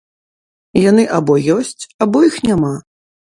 Яны 0.89 1.03
або 1.17 1.33
ёсць, 1.57 1.83
або 2.05 2.17
іх 2.31 2.41
няма. 2.49 2.73